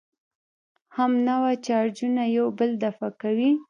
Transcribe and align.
همنوع 0.97 1.51
چارجونه 1.65 2.23
یو 2.37 2.47
بل 2.59 2.69
دفع 2.83 3.09
کوي. 3.21 3.51